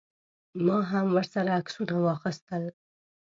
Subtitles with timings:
[0.65, 2.63] ما هم ورسره عکسونه واخیستل.